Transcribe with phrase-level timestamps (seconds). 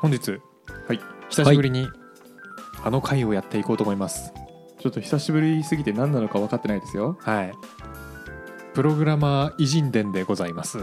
[0.00, 0.30] 本日
[0.86, 1.88] はい久しぶりに
[2.84, 4.32] あの回をやっていこうと思います。
[4.78, 7.18] ちょっと久しぶりすぎて何なのか分かってないですよ。
[7.20, 7.52] はい。
[8.74, 10.78] プログラマー偉人伝でございます。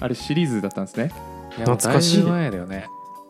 [0.00, 1.12] あれシリーズだったんですね。
[1.58, 2.16] 懐かしい。
[2.16, 2.86] だいぶ前だよね。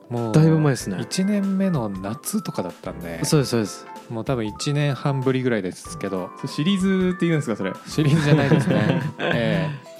[0.09, 0.97] もうだいぶ前ですね。
[0.99, 3.25] 1年目の夏とかだったんで。
[3.25, 3.87] そうですそうです。
[4.11, 6.31] もう多分1年半ぶりぐらいですけど。
[6.47, 7.73] シリーズって言うんですかそれ？
[7.89, 9.03] シリーズじゃないですね。
[9.19, 9.95] ええ。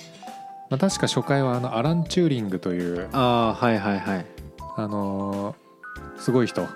[0.71, 4.27] まあ、確か初回はあのアラン・チューリングというああはいはいはい
[4.77, 6.63] あのーすごい人。
[6.63, 6.67] を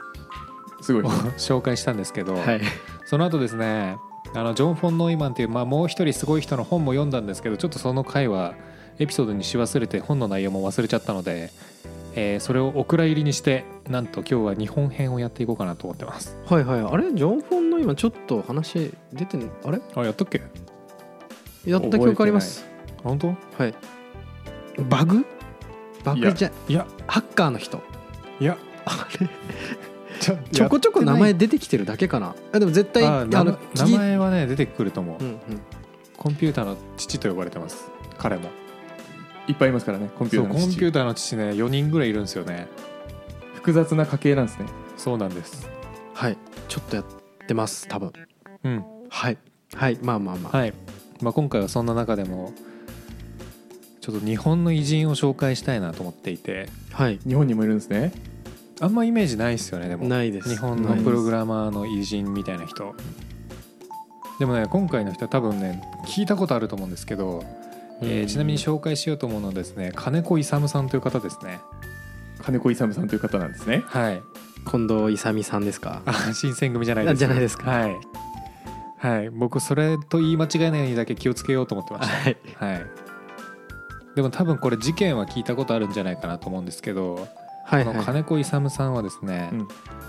[0.80, 1.02] すごい
[1.38, 2.60] 紹介したんですけど、はい。
[3.04, 3.96] その後ですね
[4.34, 8.54] あのジョン・フォン・ノイマンっていう、まあ、もう一人すごい人の本も読んだんですけどちょっとその回は
[8.98, 11.50] エピソードにし忘れて本の内容も忘れちゃったので、
[12.14, 16.36] えーそれをお蔵入りにしてなんと今日は日本編をやっていこうかなと思ってます。
[16.46, 16.80] はいはい。
[16.80, 17.12] あれ？
[17.14, 19.80] ジョン・フォンの今ちょっと話出てんあれ？
[19.94, 20.42] あやったっけ？
[21.64, 22.66] やった記憶あります。
[23.02, 23.28] 本当？
[23.58, 23.74] はい。
[24.88, 25.24] バグ？
[26.04, 27.80] バいやグじゃいやハッカーの人。
[28.40, 28.56] いや。
[28.84, 29.28] あれ。
[30.20, 32.34] ちょちょこちょこ名前出てきてるだけかな。
[32.52, 35.40] あでも絶対あ名前名前はね出てくると思う、うんうん。
[36.16, 37.90] コンピューターの父と呼ばれてます。
[38.18, 38.48] 彼も。
[39.46, 40.66] いっぱいいますからねコンピューターの父。
[40.66, 42.66] コンピューターの父ね4人ぐらいいるんですよね。
[43.54, 44.66] 複雑な家系なんですね。
[44.96, 45.70] そうなんです。
[46.14, 46.38] はい。
[46.68, 47.04] ちょっとやっ
[47.46, 48.12] てます多分。
[48.64, 48.84] うん。
[49.08, 49.38] はい。
[49.74, 49.98] はい。
[50.02, 50.56] まあまあまあ。
[50.56, 50.74] はい、
[51.20, 52.52] まあ、今回はそんな中でも
[54.08, 56.70] ちょっと日本の偉人を紹介したいなと思っていて。
[56.92, 57.18] はい。
[57.28, 58.10] 日本にもいるんですね。
[58.80, 60.08] あんまイメージないですよねでも。
[60.08, 60.48] ないです。
[60.48, 62.94] 日本のプログラマーの偉人みたいな人。
[64.38, 67.44] でもね今回の人は多分ね聞いたことあると思うんですけど、
[68.00, 71.60] えーちなみに紹介しようと思うのはですね金子勇さんという方ですね。
[72.40, 73.82] 金子勇さんという方なんですね。
[73.88, 74.22] はい。
[74.70, 76.00] 近藤勇さんですか？
[76.06, 77.12] あ新選組じゃないです。
[77.12, 77.70] あじゃないですか。
[77.70, 77.96] はい。
[78.96, 79.28] はい。
[79.28, 82.16] 僕それと言い間違えないようにだけ気をつけようと思ってました。
[82.16, 82.36] はい。
[82.54, 82.86] はい
[84.18, 87.28] でも多分これ事件は聞いたことあるんじゃないかなと思うんですけど、
[87.64, 88.04] はいはい。
[88.04, 89.60] 金子勇さんはですね、うん。
[89.60, 89.66] ウ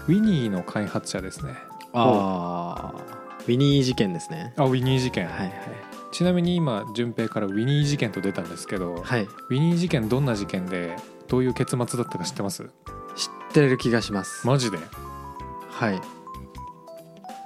[0.08, 1.54] ィニーの開発者ですね。
[1.94, 3.02] ああ
[3.42, 4.56] ウィニー事件ですね。
[4.58, 5.54] あウィニー事件、はいはい。
[6.12, 9.22] ちなみに今順平からウィニー事件と出たんですけど、はい。
[9.26, 10.96] ウィニー事件どんな事件で
[11.28, 12.64] どういう結末だったか知ってます？
[12.64, 12.72] 知っ
[13.54, 14.48] てる気がします。
[14.48, 14.80] マジで？
[15.70, 16.02] はい。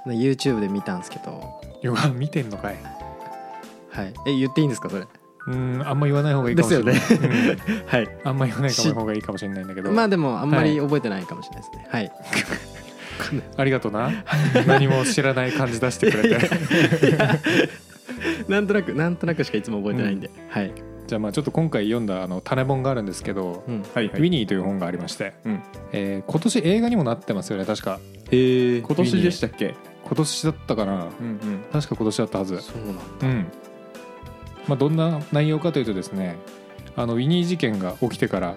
[0.06, 1.60] YouTube で見たんですけど。
[1.82, 2.78] うわ見てんのかい。
[3.90, 4.14] はい。
[4.26, 5.06] え言っていいんですかそれ？
[5.46, 6.94] うんあんま言わない方がいいかもしれない。
[6.94, 7.86] ですようん。
[7.86, 8.08] はい。
[8.24, 9.92] あんま言わない方がいいかもしれないんだけど。
[9.92, 11.86] まあでもあんまり覚えてないかもしれないですね。
[11.90, 12.12] はい。
[13.56, 14.10] ありがとうな。
[14.66, 16.48] 何も知らない感じ出してくれて。
[18.48, 20.72] なんとなくなんとなくしかいつも覚えてないんで、はい、
[21.06, 24.20] じゃあまあちょっと今回読んだあの種本があるんですけど、うん、はいはい。
[24.20, 25.62] ウィニーという本がありまして、うん。
[25.92, 28.00] えー今年映画にもなってますよね確か。
[28.30, 29.74] へえ今年でしたっけ？
[30.04, 30.92] 今年だったかな。
[30.92, 31.08] うんうん。
[31.72, 32.60] 確か今年だったはず。
[32.62, 33.02] そうなんだ。
[33.22, 33.46] うん
[34.68, 36.36] まあどんな内容かというとですね
[36.96, 38.56] あのウィニー事件が起きてから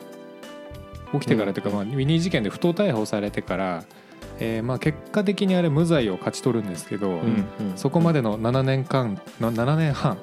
[1.13, 3.83] 起きてからというか、まあ、ウィニー事件で不当逮捕されてから、
[4.39, 7.77] えーまあ結果的にあれ無罪を勝ち取るんですけど、うんうん。
[7.77, 10.17] そこまでの7年間の7年半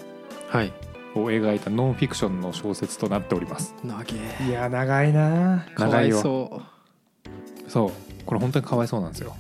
[0.49, 0.73] はい。
[1.15, 3.75] を描いたノンフィクションの小説となっております。
[4.47, 5.67] いや長いな。
[5.79, 6.21] 長いよ。
[6.21, 6.63] そ
[7.69, 7.91] そう。
[8.27, 9.35] これ本当にかわいそうなんですよ。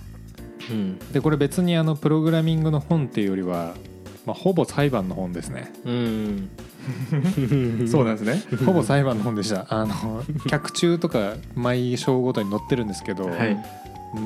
[0.71, 0.99] う、うん。
[1.13, 3.75] でこれ別にあのプログラミングの本っていうよりは、
[4.27, 5.71] まあ、ほぼ裁判の本ですね。
[5.85, 6.51] うん、
[7.89, 8.57] そうなんですね。
[8.65, 9.67] ほぼ裁判の本でした。
[9.69, 13.57] あの脚注とか毎章ごとに載ってるんですけど、はい。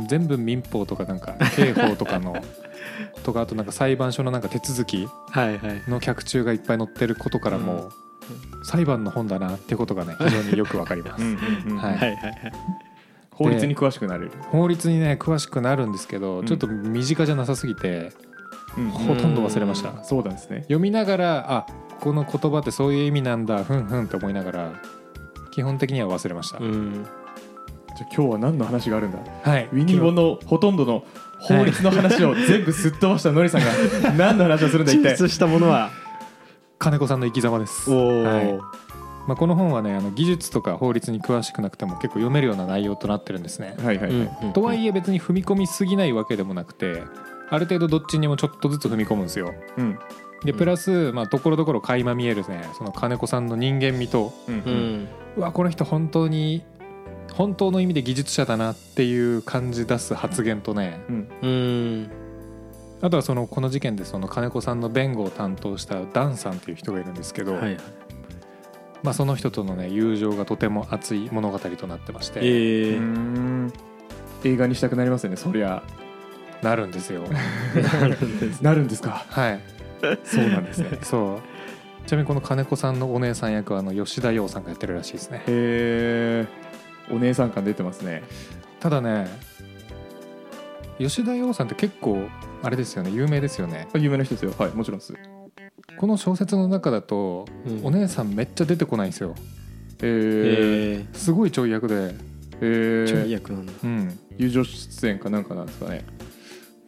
[0.07, 2.37] 全部民法とかなんか刑法とかの
[3.25, 5.83] とかあとなんか裁判所のなんか手続きはいはい。
[5.89, 7.91] の脚注がいっぱい載ってることからも、
[8.63, 11.25] 裁判の本だなってことがね 非常によくわかります。
[11.25, 11.97] うんはい。
[11.97, 12.53] はいはいはい。
[13.31, 14.31] 法律に詳しくなる。
[14.51, 16.47] 法律にね詳しくなるんですけど、うん。
[16.47, 18.28] ちょっと身近じゃなさすぎてうん
[18.93, 20.05] ほとんど忘れました。
[20.05, 20.61] そうなんですね。
[20.63, 21.67] 読みながらあ
[22.01, 24.83] この言葉ってそういう意味なんだふんふんって思いながら
[25.53, 27.07] 基本的には忘れました、うん。
[27.97, 29.19] じゃあ今日は何の話があるんだ？
[29.43, 29.69] はい。
[29.73, 31.05] ウィニー本のほとんどの
[31.41, 35.15] 法律の話を全部すっ飛ばしたノリさんが何の話をするんだ一体？
[35.15, 35.91] 抽出したものは？
[36.79, 38.53] 金子さんの生き様です、おお、はい。
[39.27, 47.03] まあ、この本はねあの技術とか法律に詳しくなくても結構読めるような内容となってるんですね、はいはいとはいえ別に踏み込みすぎないわけでもなくて
[47.51, 49.55] ある程度どっちにもちょっとずつ踏み込むんですよ。
[49.77, 49.99] うん。
[50.45, 54.33] でプラスまあところどころ垣間見えるねその金子さんの人間味と。
[54.49, 54.55] うん。
[54.55, 54.75] ううん。
[55.03, 56.63] んうわこの人本当に
[57.33, 61.01] 本当の意味で技術者だなっていう感じ出す発言とね。
[61.09, 61.29] うん。
[61.43, 62.11] うん。
[63.01, 67.77] あとはそのこの事件でその金子さんの弁護を担当したダンさんっていう人がいるんですけど、はい
[69.05, 73.01] まあ、その人とのね友情がとても熱い物語となってまして、うえー。
[73.01, 73.73] ん。
[74.45, 75.83] 映画にしたくなりますよねそりゃ
[76.63, 77.23] なるんですよ。
[78.63, 79.25] なるんですか？
[79.29, 79.61] はい。
[80.25, 80.99] そうなんですね。
[81.03, 81.41] そ
[82.05, 82.09] う。
[82.09, 85.43] ちなみにこの金子さんのお姉さん役はあの吉田羊さんがやってるらしいですね。
[85.47, 86.47] へえ
[87.15, 88.23] お姉さん感出てますね。
[88.81, 89.29] ただね
[90.99, 92.27] 吉田羊さんって結構
[92.63, 93.11] あれですよね。
[93.11, 93.89] 有名ですよね。
[93.95, 94.55] あ有名な人ですよ。
[94.59, 95.15] はいもちろんです。
[95.99, 97.87] この小説の中だとうん。
[97.87, 99.35] お姉さんめっちゃ出てこないんですよ。
[100.01, 102.15] えー、えすごいちょい役で。
[102.61, 103.73] えー、ちょいー、役なんだ。
[103.85, 104.19] うん。
[104.37, 106.05] 友情出演かなんかなんですかね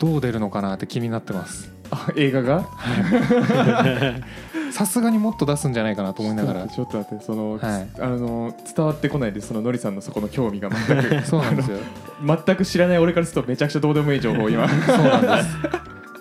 [0.00, 1.70] どう出るのかなって気になってます。
[1.91, 2.67] あ映画が？
[4.73, 6.69] さすがにもっと出すんじゃないかなと思いながら。
[6.69, 7.88] ちょっと待ってその、はい。
[8.00, 9.49] あの伝わってこないです。
[9.49, 11.23] そののりさんのそこの興味が全く。
[11.26, 11.79] そうなんですよ。
[12.25, 14.67] 全く知らない俺からするとめちゃくちゃどうでもいい情報を今。
[14.69, 15.49] そうなんです。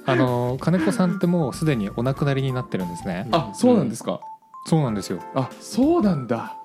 [0.05, 3.27] あの金子さんってもうすでにお亡くなりになってるんですね。
[3.31, 4.19] あそうなんですか、
[4.65, 5.19] そうなんですよ。
[5.35, 6.55] あそうなんだ。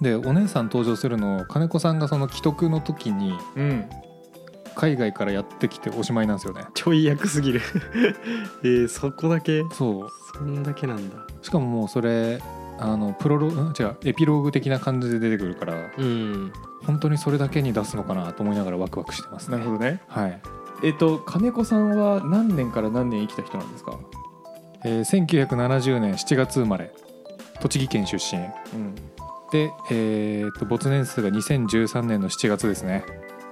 [0.00, 3.84] でお姉さん登場するの金子さんがその既得の時にうん
[4.74, 6.64] 海外からやってきておしまいなんですよね。
[6.74, 7.60] ちょい役すぎる。
[8.62, 9.64] えー、そこだけ？
[9.72, 10.08] そう。
[10.38, 11.16] そんだけなんだ。
[11.42, 12.40] しかももうそれ
[12.78, 16.52] あのプロロん違うエピローグ的な感じで出てくるからうん。
[16.84, 19.58] 本当にそれだけに出すのかなと思いながらワクワクしてますね。
[19.58, 20.00] なるほどね。
[20.08, 20.40] はい、
[20.82, 23.98] えっ、と金子さんは何年から何年生きた人なんですか？
[24.84, 26.92] えー1970年7月生まれ。
[27.60, 28.42] 栃木県出身。
[28.42, 28.94] うん。
[29.52, 33.04] で、えー、と没年数が2013年の7月ですね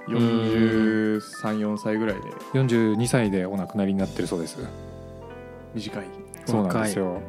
[0.07, 2.21] 434歳ぐらいで。
[2.53, 4.57] 42歳でお亡くなりになってるそうです。
[5.75, 6.05] 短い。
[6.45, 7.21] そうなんですよ。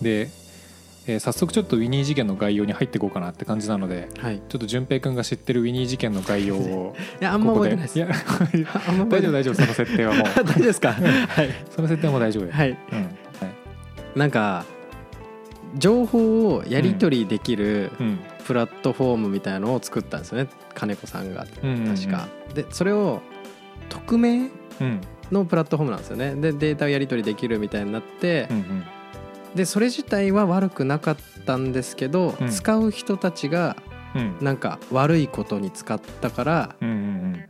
[0.00, 4.42] で、えー早速ちょっとウィニー事件の概要に入っていこうかなって感じなのではい。
[4.46, 8.56] ちょっと淳平君が知ってるウィニー事件の概要を いやあんまここで覚えてないです。
[8.58, 9.42] いや あんま覚えてない。
[9.42, 10.24] 大丈夫大丈夫その設定はもう。
[10.36, 10.92] 大丈夫ですか？
[10.92, 11.50] はい。
[11.74, 12.70] その設定はもう大丈夫よ、はい。
[12.70, 12.98] うん。
[12.98, 13.08] はい。
[14.18, 14.64] なんか
[15.78, 18.18] 情報をやり取りできるうん
[18.48, 20.48] プラットフォームみたいのを作ったんですよね。
[20.72, 21.44] 金子さんが。
[21.44, 23.20] 確か、でそれを
[23.90, 24.48] 匿名
[24.80, 25.00] うん。
[25.30, 26.34] のプラットフォームなんですよね。
[26.34, 28.84] でデータをやり取りできるみたいになって、うん
[29.54, 32.48] でそれ自体は悪くなかったんですけど、うん。
[32.48, 33.76] 使う人たちが
[34.14, 34.36] うん。
[34.40, 36.76] なんか悪いことに使ったから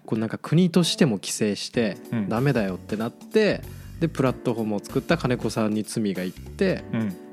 [0.04, 2.28] こうなんか国としても規制してうん。
[2.28, 3.62] ダメだよってなって
[4.00, 6.82] でプラットフォームを作った金子さんに罪がいって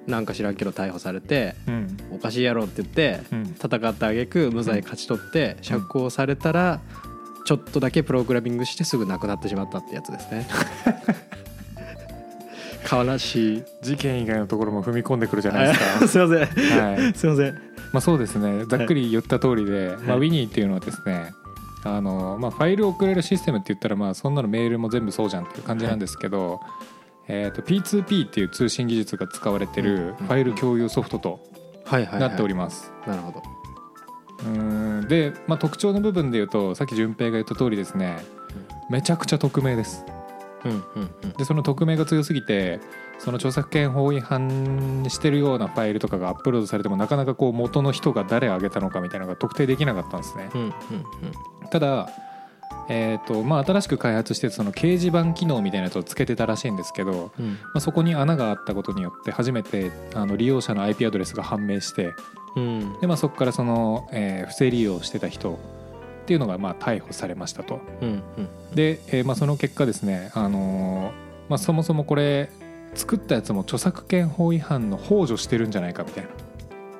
[0.07, 1.97] なんか知らんけど逮捕されてうん。
[2.11, 3.43] おかしいやろって言ってうん。
[3.43, 6.79] 戦った挙句無罪勝ち取って釈放されたら
[7.45, 10.47] ちょっとだけプログラミングしてすぐ亡くなってしまったってやつですね。
[12.91, 13.63] 悲しい。
[13.81, 16.07] 事件以外のところも踏み込んでくるじゃないですか。
[16.07, 16.39] すいません。
[16.79, 17.13] はい。
[17.13, 17.53] すいません。
[17.93, 18.65] まあそうですね。
[18.65, 21.33] ざっくり言った通りで、まあ、ウィニーっていうのはですね
[21.83, 26.59] あの、まあ、ファイルを送れるシステムって言ったらまあそんなのメールも全部そうじゃんっていう感じなんですけど、
[27.27, 31.39] えー、と P2P っていう通信技術が使われてるファイル共有ソフトと
[31.91, 32.91] なっておりまます。
[33.03, 33.41] すなるほど。
[34.39, 35.07] うーん。
[35.07, 38.17] で、まあ、特徴の部分で言うとさっき順平が言った通りですね。
[38.89, 40.05] めちゃくちゃ匿名です。
[40.65, 41.33] うんうんうん。
[41.33, 42.79] でその匿名が強すぎて
[43.19, 50.49] その著作権法違反してるようなファイルとかがアップロードされてもなかなかこう元の人が誰を上げたのかみたいなのが特定できなかったんですね。
[50.53, 50.73] うんうん。
[51.71, 52.09] ただ、
[52.87, 57.53] えーとまあ、新しく開発してその掲示板機能みたいなやつをつけてたらしいんですけど、うん。
[57.53, 62.13] まあ、そこに穴があったことによって初めてあの利用者の IP アドレスが判明して
[62.55, 62.99] うん。
[62.99, 65.57] で、まあ、そこからその、えー不正利用してた人っ
[66.25, 67.81] ていうのがまあ逮捕されましたと。
[68.01, 72.49] うんうんで、えーまあ、その結果ですね、あのーまあ、そもそもこれ
[72.93, 76.29] 作ったやつも著作権法違反の幇助してるんじゃないかみたいな。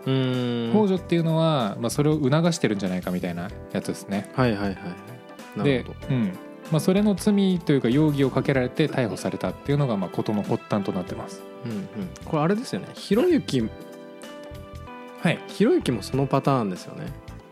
[0.07, 0.71] うん。
[0.73, 4.31] 幇助っていうのは、まあ、それを促してるんじゃないかみたいなやつですね。
[4.35, 5.14] はいはいはいな
[5.63, 6.33] でるほど、うん。
[6.71, 11.43] まあ、それの罪というか容疑をかけられて逮捕されたっていうのがまあ事の発端となってます。
[11.65, 11.87] うんうん、
[12.25, 12.87] これあれですよね。
[12.93, 17.07] ひろゆきはい、ひろゆきもそのパターンですよね。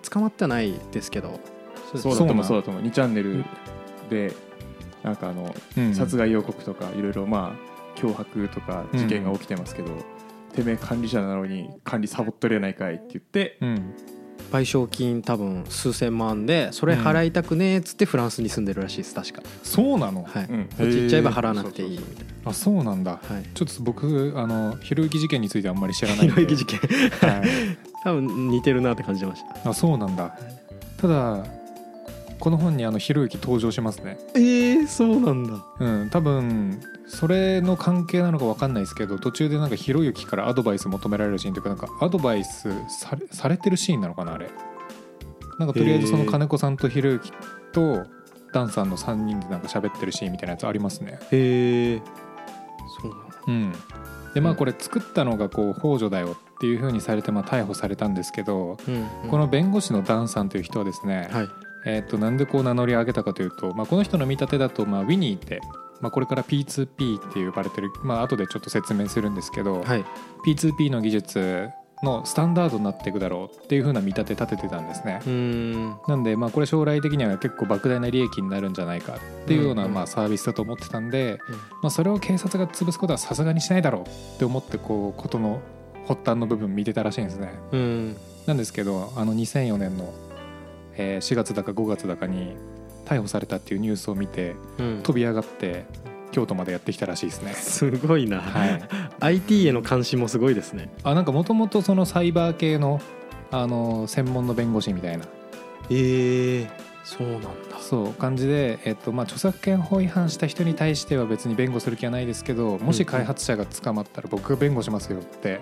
[0.10, 1.40] 捕まってはないですけど。
[1.96, 2.46] そうだと思う。
[2.46, 2.84] そうだと思う。
[2.84, 3.46] 2チャンネル
[4.10, 4.34] で
[5.04, 5.94] なんかあのうん。
[5.94, 9.90] 殺害予告とかいろいろまあ脅迫とか事件が起きてますけど、
[10.54, 13.96] てめえ管理者なのに管理サボっとるやないかいって言ってうん
[14.54, 19.42] 賠償金多分数千万でそれ払いたくねえっつってフランスに住んでるらしいです確か。
[19.64, 20.66] そうなの、はい、うん。
[20.66, 21.98] こっち行っちゃえば払わなくていい。
[21.98, 23.14] みたいあそうなんだ。
[23.14, 23.44] なはい。
[23.56, 26.80] ちょっと僕あのひろゆき事件についてあんまり知らないひろゆき事件。
[26.80, 27.50] はい。
[28.04, 29.72] 多分似てるなって感じてました。
[29.72, 30.38] あそうなんだ。
[30.98, 31.44] ただ
[32.40, 34.20] この本にあのひろゆき登場しますね。
[34.36, 35.64] えー、そうなんだ。
[35.80, 36.80] うん多分
[37.14, 44.50] それの関係なのか分かんないですけど途中でなんかひろゆきからアドバイス求められるシーンというかなんかアドバイスされされてるシーンなのかなあれ？
[45.60, 47.32] なんかとりあえずその金子さんとひろゆき
[47.72, 48.06] と
[48.52, 51.20] ダンさんの3人でなんか喋ってるシーンみたいなやつありますね。
[51.32, 52.02] へえ
[53.02, 53.36] そうなんだ。
[53.48, 53.74] うん。
[54.34, 59.30] でまあうんこれ作ったのがこう幇助だよっていうふうにされてまあ逮捕されたんですけどうんうん。
[59.30, 61.50] この弁護士のダンさんという人はですね、はい。
[61.86, 65.60] えー、となんでこう名乗り上げたかというと、まあ、この人の見立てだと、まあ、ウィニーって、
[66.04, 70.04] まあ、これから P2P って呼ばれてる、まあ後でちょっと説明するんですけど、はい。
[70.46, 71.70] P2P の技術
[72.04, 75.22] のスタンダードになっていくだろうっていう風な見立て立ててたんですね。
[75.26, 75.96] うん。
[76.10, 79.88] なんでまあこれ将来的には結構莫大な利益になるんじゃないかっていうようなうん。
[79.88, 81.40] うんまあサービスだと思ってたんで、
[81.82, 85.62] まあ、それを警察が潰すことはさすがにしないだろうって思ってこうことの
[86.06, 87.54] 発端の部分見てたらしいんですね。
[87.72, 88.18] うん。
[88.46, 90.14] なんですけどあの2004年の
[90.98, 92.58] えー4月だか5月だかに
[93.06, 95.00] 逮捕されたっていうニュースを見てうん。
[95.04, 95.86] 飛び上がって
[96.32, 97.54] 京都までやってきたらしいですね。
[97.54, 98.82] すごいな、はい、
[99.20, 100.90] IT への関心もすごいですね。
[101.04, 103.00] あなんかもともとそのサイバー系の
[103.52, 105.26] あの専門の弁護士みたいな。
[105.92, 106.68] ええ
[107.04, 107.50] そうなんだ。
[107.80, 115.60] そう感じで、えっとまあ、著作権法違反した人に対しては別に弁護する気はないですけどもし開発者が捕まったら僕が弁護しますよって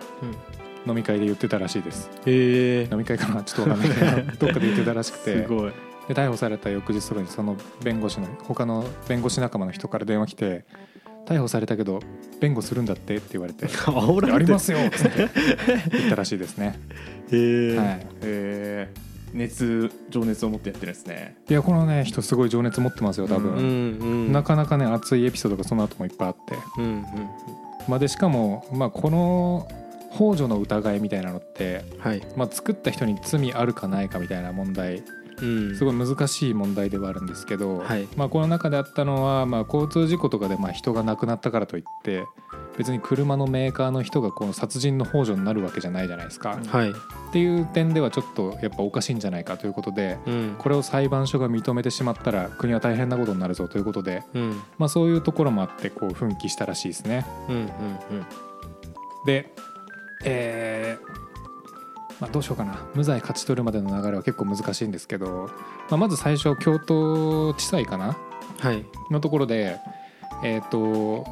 [0.88, 2.10] 飲み会で言ってたらしいです。
[2.25, 3.43] ええ飲み会かな？
[3.43, 5.43] ちょっとわかんないけど どっかで言ってたらしくて。
[5.43, 5.71] すごい
[6.08, 10.65] で逮捕された翌日とかにその弁護士の他の弁護士仲間の人から電話来て
[11.25, 12.00] 逮捕されたけど
[12.39, 14.34] 弁護するんだってって言われて 煽られて。
[14.34, 15.29] やりますよっつって
[15.98, 16.79] 言ったらしいですね、
[17.31, 19.12] ええはい、えー。
[19.34, 21.38] 熱情熱を持ってやってるんですね。
[21.50, 24.31] いやこのね人すごい情熱持ってますよ多分、うんうん。
[24.34, 27.05] なかなかね熱いエピソードがその後もいっぱいあって、うんうん
[27.88, 29.67] まあ、でしかも、まあ、この
[30.12, 32.22] 幇助の疑いみたいなのって、はい。
[32.36, 35.20] まあ、作った人に罪あるかないかみたいな問題うん
[35.75, 38.07] すごい難しい問題ではあるんですけど、はい。
[38.15, 42.25] まあ、この中であったのは、まあ、交通事故とかでまあ人が亡くなったからといって
[42.77, 46.60] 別に車のメーカーの人がこの殺人の幇助になるわけじゃないじゃないですか。
[46.67, 46.91] はい。
[46.91, 46.93] っ
[47.33, 50.55] ていう点ではちょっとやっぱおかしいんじゃないかということでうん。
[50.57, 54.62] これを裁判所が認めてしまったら国は大変なことになるぞということで、うん。
[54.77, 57.25] まあ、そういうところもあってこう奮起したらしいですね。
[57.50, 57.69] うんうん。
[59.25, 59.53] で、
[60.24, 61.20] えー
[62.21, 62.87] まあ、どうしようかな。
[62.93, 65.49] 無罪勝ち取るまでの流れは結構難しいんですけど、
[65.89, 68.15] まあ、まず最初京都地裁かな。
[68.59, 68.85] はい。
[69.09, 69.79] のところで、
[70.43, 71.25] えー、と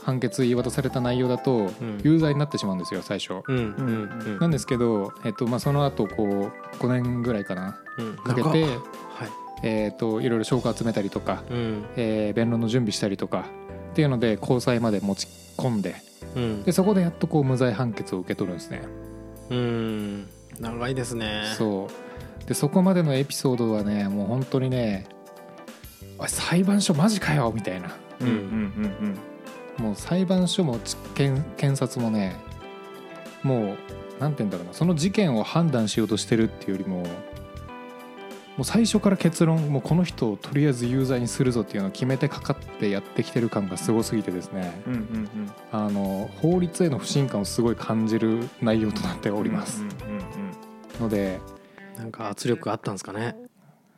[0.00, 1.72] 判決言い渡された内容だとん。
[2.02, 3.34] 有罪になってしまうんですよ最初。
[3.46, 4.38] うんうんうん。
[4.40, 8.16] なんですけど、えっとまあ、その後こう5年ぐらいかなうん。
[8.16, 8.58] かけて、はい。
[9.62, 11.84] えー、といろいろ証拠集めたりとか、うん。
[11.96, 13.44] えー弁論の準備したりとか
[13.92, 15.94] っていうので高裁まで持ち込んで
[16.34, 16.62] うん。
[16.64, 18.82] でそこでやっとこう無罪判決を受け取るんですね。
[19.52, 20.28] うん。
[20.58, 21.54] 長いですね。
[21.56, 22.46] そう。
[22.46, 25.06] でそこまでのエピソードはねもう本当にね
[26.26, 27.96] 裁判所マジかよみたいな。
[28.20, 29.18] うんうんうん
[29.78, 32.36] もう裁判所もち検検察もね
[33.42, 37.04] もうなんて言うんだろうなその事件を判断しようとしてるっていうよりも
[38.56, 44.82] もう最初から結論もうこの人をとりあえず有罪にするぞっていうのを決めてかかってやってきてる感がすごすぎてですね。
[44.86, 45.50] うんうんうん。
[45.72, 49.82] あの法律への不信感をすごい感じる内容となっております。
[49.82, 50.22] うんうん
[51.00, 51.40] ので
[51.96, 53.36] なんか圧力あったんですかね。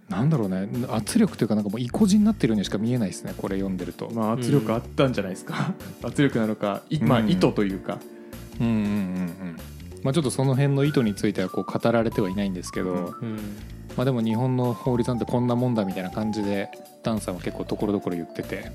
[0.08, 0.68] なんだろうね。
[0.88, 4.06] 圧力というかなんかもう意固地になってるようにしか見えないですねこれ読んでると。
[4.06, 5.74] うんまあ圧力あったんじゃないですか。
[6.02, 7.98] 圧力なのかいまあうん意図というか。
[8.60, 9.56] うんうんうんうん。
[10.04, 13.38] まあちょっとその辺の意図についてはこう語られてはいないんですけど、うん
[13.96, 16.70] まあでも日本の法律なんてこんなもんだみたいな感じで
[17.02, 18.70] ダンさんは結構ところどころ言ってて。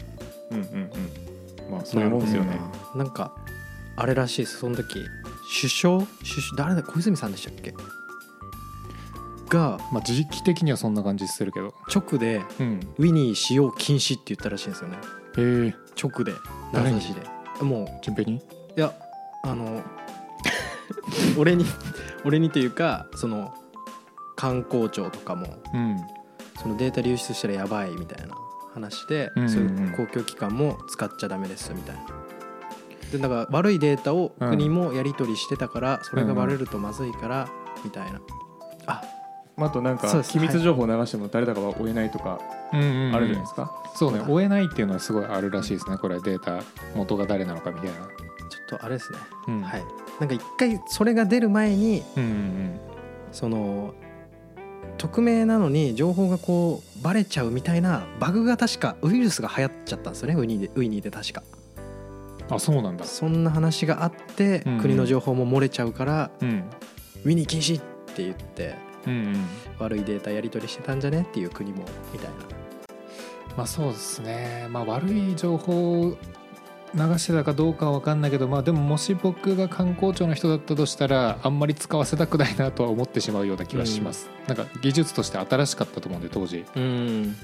[0.51, 1.71] うんうんうん。
[1.71, 2.59] まあそういうもんですよね。
[2.95, 3.31] なんか
[3.95, 4.57] あれらしいです。
[4.59, 4.99] その時
[5.59, 6.07] 首相首
[6.41, 7.73] 相誰だ小泉さんでしたっけ？
[9.49, 11.73] がまあ時期的にはそんな感じするけど。
[11.93, 12.79] 直でうん。
[12.97, 14.97] ウィニー使用禁止って言ったらしいんですよね。
[15.37, 15.75] へえ。
[16.01, 16.33] 直で
[16.71, 17.21] 名指しで。
[17.63, 18.37] もう順平に？
[18.37, 18.41] い
[18.75, 18.93] や
[19.43, 19.81] あの
[21.37, 21.65] 俺に
[22.25, 23.53] 俺にというかその
[24.39, 25.97] 観光庁とかもうん。
[26.61, 28.35] そのデータ流出したらやばいみたいな
[28.73, 32.01] 話で、そういう公共機関も使っちゃダメですみたいな。
[33.11, 37.47] でだから悪いデータを国もやり取りしてたから、それがバレるとまずいから
[37.83, 38.19] みたいな。
[38.87, 39.01] あ
[39.55, 42.39] まああとなんか機密情報を流しても誰だかは追えないとか
[42.71, 43.71] あるじゃないですか？
[43.95, 44.21] そうね。
[44.27, 45.97] 追えないっていうのはすごいあるらしいですね。
[45.97, 46.61] これデータ
[46.95, 47.95] 元が誰なのかみたいな。
[47.95, 48.05] ちょ
[48.75, 49.61] っとあれですね、うん。
[49.61, 49.83] はい。
[50.19, 52.03] なんか一回それが出る前に
[53.31, 53.93] その
[54.99, 60.35] 匿名なのに情報がこうバレちゃうみたいなバグが確かウイルスが流行っちゃったんですよね。
[60.35, 61.41] ウイニーでウイニーで確か。
[61.53, 61.59] うん
[62.51, 63.05] あそうなんだ。
[63.05, 64.73] そんな話があって、うん。
[64.73, 66.63] うん国の情報も漏れちゃうからうん。
[67.23, 67.83] ウィニー禁止っ
[68.15, 68.75] て言って
[69.05, 69.45] うんうん。
[69.77, 72.35] 悪いデータやり取りしてたんじゃねっていう国もみたいな。
[73.55, 74.67] まあそうですね。
[74.69, 76.17] まあ悪い情報を
[76.95, 86.65] 流してたかどうかは分かんないけどまあでももし僕が観光庁の人だったとしたらあんまり使わせたくないなとは思ってしまうような気はします、なんか技術として新しかったと思うんで当時。
[86.75, 87.23] うん。
[87.23, 87.35] なる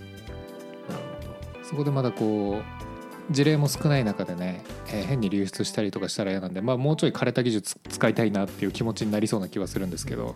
[1.64, 10.36] そこでまだこう事例も少ない中でね、えー変に流出したりとかしたら嫌なんで、まあ、もうちょい枯れた技術使いたいなっていう気持ちになりそうな気はするんですけど、ほど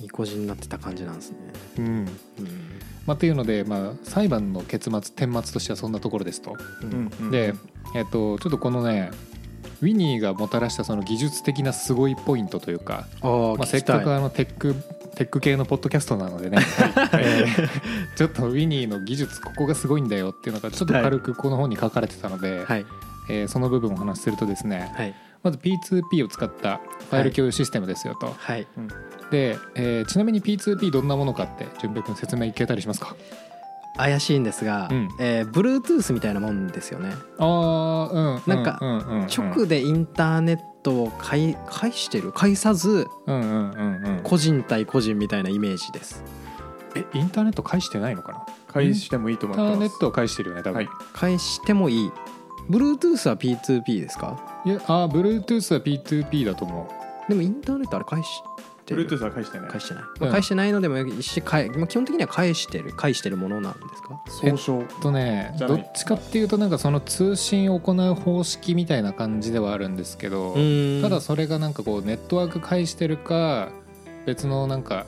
[0.00, 1.36] いい個人になってた感じなんですね。
[1.78, 1.84] うん。
[1.84, 2.06] うん。
[3.06, 6.56] まあ、っていうので、まあ、裁判の結末顛末としてはそんなところですと。
[6.82, 6.90] うん。
[6.90, 7.54] うんうんで、
[7.94, 9.10] えっとちょっとこのね
[9.82, 14.74] ウィニーがもたらしたその技術的なすごいポイントというか、ああまあ、せっかくあのテック
[15.14, 16.58] テック系のポッドキャストなのでね、
[17.12, 17.68] えー
[18.16, 22.86] ちょっとウィニーの技術ここがすごいんだよっていうのがちょっと軽くこの本に書かれてたので、はい。
[23.28, 28.66] えーその部分をお話しするとですねはいまず P2P を使ったファイル共有システムですよと、はい。
[29.30, 33.14] で、えーちなみに P2P どんなものかって順平君説明いけたりしますか？
[33.96, 35.08] 怪しいんですが、うん。
[35.18, 37.12] えー Bluetooth みたいなもんですよね。
[37.38, 39.20] ああうんなんかうんうんうん。
[39.20, 44.20] うん直でインターネットを介介してる介さずうんうんうんうん。
[44.22, 46.22] 個人対個人みたいなイメージです。
[46.94, 48.46] えインターネット返してないのかな？
[48.68, 49.72] 返してもいいとイン思ってます。
[49.72, 50.88] ターネットは返してるよね多分、はい。
[51.14, 52.12] 返してもいい
[52.68, 54.62] Bluetooth は P2P ですか？
[54.64, 56.88] いやあー Bluetooth は P2P だと思
[57.28, 58.28] でもインターネットあれ返し
[58.84, 59.08] てる。
[59.08, 59.70] Bluetooth は返してない。
[59.70, 60.08] 返してない、うん。
[60.20, 62.92] まあ返してないのでもいいし返まあ基本的には返してる。
[62.92, 64.22] 返してるものなんですか？
[64.28, 64.86] 総称う。
[65.02, 65.82] とねじゃない。
[65.82, 71.02] どっちかっていうとなんかその通信を行う方式みたいな感じではあるんですけど、うん。
[71.02, 73.70] ただそれがなんかこうネットワーク返してるか
[74.24, 75.06] 別のなんか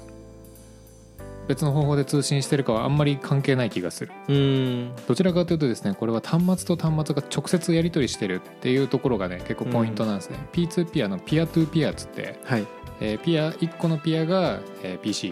[1.49, 4.13] 別の方法で通信してるかはあんまり関係ない気がする。
[4.29, 4.93] うん。
[5.07, 12.67] どちらかというとですねこれは端末と端末が直接やり取りしてるっていうところがね結構ポイントなんですね、P2P あのピアトゥピアっつって、はい。
[13.01, 15.31] えーピア1個のピアが、えー PC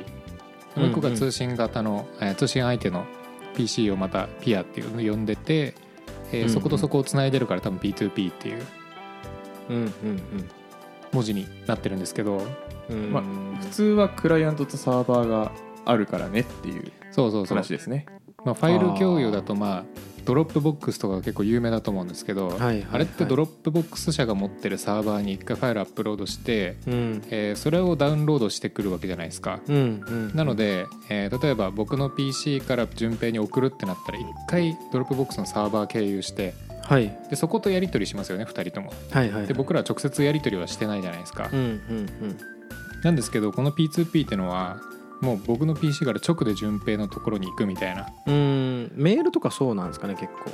[0.75, 3.04] もう1個が通信型の、えー通信相手の
[3.54, 5.75] PC をまたピアっていうのを呼んでて、
[6.32, 6.50] えーうんうん。
[6.50, 8.62] そことそこをつないでるから多分 P2P っていう
[9.68, 9.92] うんうん
[11.12, 12.42] 文字になってるんですけど
[12.88, 13.12] うんうん。
[13.12, 13.23] まあ
[13.61, 15.52] 普通はクライアントとサーバーが
[15.86, 16.92] あるからねっていう
[17.46, 18.06] 話ですね。
[18.44, 19.84] まあ、ファイル共有だとまあ
[20.26, 22.86] Dropbox とかが結構有名だと思うんですけど、はいはいはい。
[22.92, 27.22] あれって Dropbox 社が持ってるサーバーに一回ファイルアップロードして、うん。
[27.30, 29.60] えーそれをダウンロードしてくるわけじゃないですか。
[29.68, 29.76] うん
[30.06, 30.34] うん。
[30.34, 37.16] なので、えー例えば僕の PC から順平に送るってなったら一回 Dropbox のサーバー経由してはい。
[37.30, 38.92] でそことやり取りしますよね2人とも。
[39.12, 41.48] はいはいで僕らは直接やり取りはしてないじゃないですか。
[41.52, 42.38] うんうん。
[43.04, 44.78] なんですけどこの P2P ってのは
[45.20, 48.06] もう僕の PC から直で順平のところに行くみたいな。
[48.26, 48.34] うん。
[48.34, 50.50] うんメールとかそうなんですかね結構。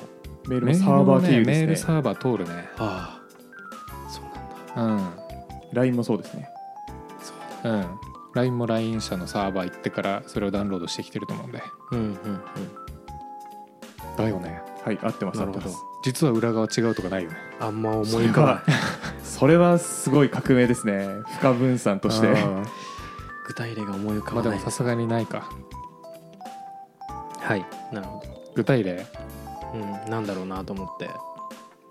[0.49, 2.69] メールもサーバー経由メールですねサーバー通るね。
[2.79, 4.11] ああ。
[4.11, 5.19] そうなんだ。
[5.65, 5.75] うん。
[5.75, 6.49] LINE もそうですね。
[7.65, 7.87] うん、
[8.35, 11.63] LINE も LINE 社のサーバー行ってからそれをダウンロードしてきてると思うんで。
[11.93, 12.41] うんうんうん。
[14.17, 14.61] だよね。
[14.85, 15.65] はい合ってますなるほど。
[15.65, 15.79] 合ってます。
[16.05, 17.37] 実は裏側違うとかないよね。
[17.61, 18.55] あんま思い浮かばない。
[18.57, 18.63] は
[19.23, 21.07] それはすごい革命ですね。
[21.39, 22.29] 不可分散として。
[22.29, 22.65] うん
[23.53, 24.45] 具体例が思い浮かばない。
[24.45, 25.51] まあでもさすがにないか。
[27.39, 28.53] はいなるほど。
[28.55, 29.05] 具体例？
[29.75, 31.11] うんなんだろうなと思って。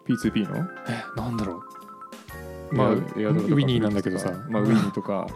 [0.08, 0.68] P2P の？
[0.90, 1.62] えなんだろ
[2.72, 2.76] う。
[2.76, 4.32] まあウエアエアドロとかィニーなんだけどさ。
[4.50, 5.28] まあウィニーとか。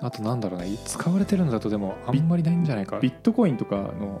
[0.00, 0.76] あとなんだろうね。
[0.84, 3.00] 使われてるのだとでもあんまりないんじゃないか。
[3.00, 4.20] ビットコインとかの。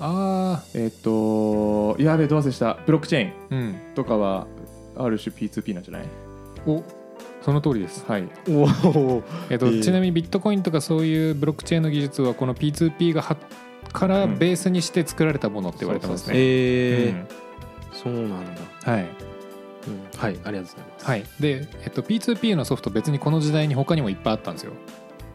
[0.00, 2.78] あえっ、とやべえどう忘れした。
[2.84, 3.94] ブロックチェーうん。
[3.94, 4.46] とかは
[4.96, 6.08] ある種 P2P なんじゃない？
[6.66, 6.82] お
[7.46, 8.22] その通りです、はい。
[8.22, 13.36] えっとえーちなみにビットコインとかそういうブロックチェーンの技術はこの P2P がは
[13.92, 14.36] からうん。
[14.36, 17.18] ベースにして作られたものって言われてますね、えうん。
[17.20, 17.26] ー
[17.92, 18.90] そうなんだ。
[18.90, 19.02] はい。
[19.02, 20.18] うん。
[20.18, 21.06] はいありがとうございます。
[21.06, 24.72] はい、で、えっと、P2P のソフト別にこの時代に他にもいっぱいあったんですよ。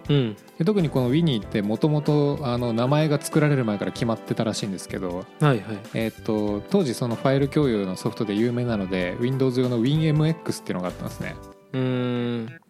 [0.10, 0.36] うん。
[0.58, 5.62] で特にこの Winnie ってもともと名前が作られる前から決まってたらしいんですけど、はいはい。
[5.94, 11.36] えっと、当時そのファイル共有のソフトで有名なので Windows 用の WinMX っていうのがあったんですね
[11.74, 12.62] うーん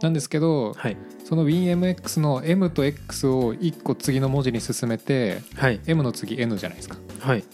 [0.00, 5.80] なんですけどはいその WinMX の M と X を1個次の文字に進めてはい。
[5.86, 6.96] M の次 N じゃないですか。
[7.20, 7.44] はい。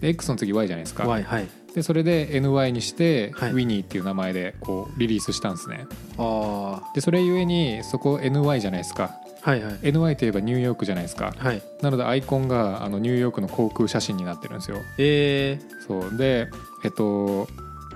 [0.00, 1.06] で X の次 Y じゃないですか。
[1.06, 1.48] Y はい。
[1.74, 3.52] でそれで NY にしてはい。
[3.52, 5.86] Winnie っていう名前でこうリリースしたんですね。
[6.18, 9.18] あでそれゆえにそこ NY じゃないですか。
[9.42, 9.74] あはいはい。
[9.76, 11.32] NY といえばニューヨークじゃないですか。
[11.38, 11.62] はい。
[11.80, 14.76] なのでアイコンがあのニューヨークの航空写真になってるんですよ。
[14.98, 16.16] えそう。
[16.18, 16.50] で
[16.84, 17.48] えっと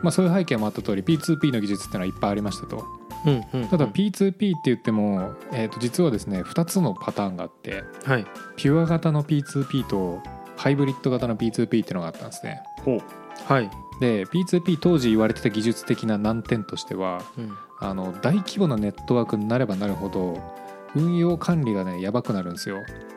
[0.05, 2.85] まあそういう背景もあった通り P2P の技術っていうのはいっぱいありましたと。
[3.25, 3.69] ーうんうん。
[3.69, 8.27] ただ P2P って言っても、えっと実はですね2つのパターンがあってはい。
[8.57, 10.21] ピュア型の P2P と
[10.57, 12.63] ハイブリッド型の P2P っていうのがあったんですね。
[12.85, 13.01] ほう。
[13.47, 13.71] はい。
[14.01, 17.57] で P2P 当時言われてた技術的な難点としてはうん。
[17.81, 20.39] あの大規模なネットワークになればなるほど
[20.95, 22.77] 運用管理がねやばくなるんですよ。
[22.77, 23.14] うん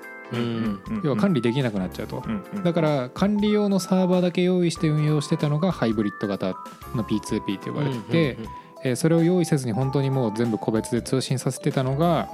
[1.03, 6.47] 要は管理できなくなっちゃうと、うんうんだから管理用のサーバーだけ用意して運用してたのがハイブリッド型
[6.95, 8.49] の P2P と呼ばれてて、うんうん
[8.83, 12.29] えーそれを用意せずに本当にもう全部個別で通信させてたのが、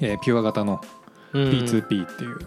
[0.00, 0.80] えーピュア型の
[1.32, 1.42] うん。
[1.50, 2.38] P2P っていう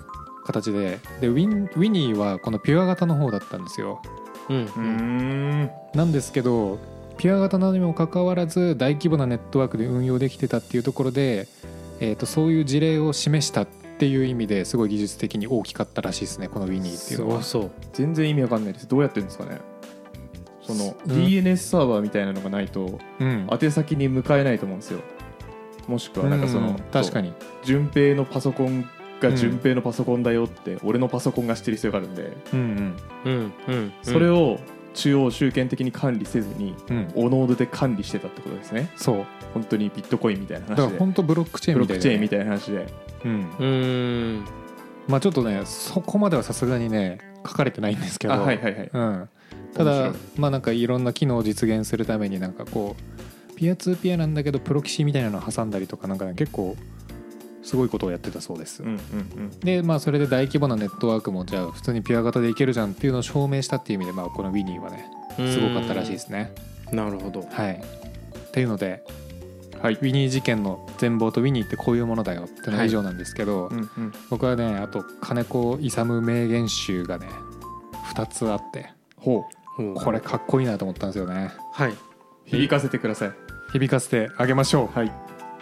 [0.44, 1.00] 形で。
[1.22, 4.02] でウィンウィニーはこのピュア型の方だったんですよ。
[4.50, 6.80] うんなんですけど
[7.18, 11.48] ピュア型なのにもかかわらず大規模なネットワークで運用できてたっていうところで、
[12.00, 13.68] えー、とそういう事例を示した
[14.00, 17.44] っていう意味ですごい技術的に大きかったらしいですねこのウィニーっていうのは。
[17.44, 17.72] そうそう。
[17.92, 18.88] 全然意味わかんないです。
[18.88, 19.60] どうやってるんですかね。
[20.62, 21.12] そのうん。
[21.12, 23.46] DNS サーバーみたいなのがないとうん。
[23.52, 25.02] 宛先に向かえないと思うんですよ。
[25.90, 26.76] もしくはなんかその、うん。
[26.94, 27.34] 確かに。
[27.66, 28.88] 順平のパソコン
[29.20, 32.38] が順平のパソコンだよって、俺のパソコンが知ってる必要があるんで。
[32.54, 33.54] うんうん。
[33.68, 34.60] うんそれを
[34.94, 36.74] 中央集権的に管理せずに
[37.16, 38.92] おノードで管理してたってことですね。
[38.96, 39.26] そう。
[39.54, 42.78] 本当にビットコインみたいなだから話で本当ブロックチェーンブロックチェーンみみたいたいな話で。
[42.78, 42.86] な、
[43.24, 44.46] うん、うん。
[45.08, 48.90] まあちょっとねそこまではさすがにね書かれてないんですけど、あはいはいはい。
[48.94, 49.30] うん、
[49.74, 52.96] た面だまあなんかいろんな機能を実現するためになんかこ
[53.52, 56.78] うピアツーピアなんだけどプロキシみたいなのを挟んだりとかなんかね結構
[57.62, 58.98] すごいことをやってたそうです、うんうんう
[59.42, 59.60] ん。
[59.60, 66.54] でまあそれで大規模なネットワークもじゃあ普通にピュア型でいけるじゃんっていうのを証明したっていう意味でまあこのウィニーはねすごかったらしいですね。
[66.92, 67.48] なるほど。
[67.50, 67.82] はい。
[67.82, 69.04] っていうので
[69.82, 69.94] はい。
[69.94, 74.14] ウィニー事件の全貌とウィニーってこういうものだよってのは以上なんですけど、うんうん。
[74.30, 77.28] 僕はねあと金子勇名言集がね
[78.14, 79.44] 2つあってほう。
[79.76, 79.94] ほう。
[79.96, 81.52] これかっこいいなと思ったんですよね。
[81.74, 81.94] はい。
[82.46, 83.32] 響かせてください。
[83.72, 84.98] 響かせてあげましょう。
[84.98, 85.12] はい。